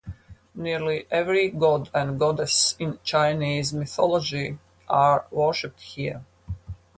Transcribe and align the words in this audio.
Nearly 0.55 1.05
every 1.11 1.49
god 1.51 1.91
and 1.93 2.17
goddess 2.17 2.73
in 2.79 2.97
Chinese 3.03 3.71
Mythology 3.71 4.57
are 4.89 5.27
worshipped 5.29 5.79
here. 5.79 6.25